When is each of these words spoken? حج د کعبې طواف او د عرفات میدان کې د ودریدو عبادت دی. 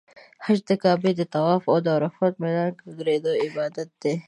حج 0.45 0.59
د 0.69 0.71
کعبې 0.83 1.11
طواف 1.33 1.63
او 1.71 1.77
د 1.85 1.87
عرفات 1.97 2.33
میدان 2.43 2.71
کې 2.77 2.83
د 2.85 2.89
ودریدو 2.95 3.31
عبادت 3.45 3.89
دی. 4.01 4.13